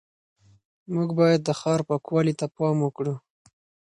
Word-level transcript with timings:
موږ 0.93 1.09
باید 1.19 1.41
د 1.43 1.49
ښار 1.59 1.79
پاکوالي 1.89 2.33
ته 2.39 2.45
پام 2.55 2.77
وکړو 2.83 3.15